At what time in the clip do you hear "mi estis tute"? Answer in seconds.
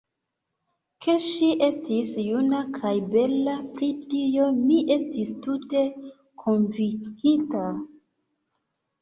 4.63-5.85